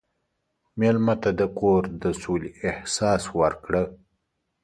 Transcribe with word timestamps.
مېلمه 0.79 1.15
ته 1.21 1.29
د 1.39 1.41
کور 1.59 1.83
د 2.01 2.03
سولې 2.21 2.51
احساس 2.69 3.23
ورکړه. 3.39 3.83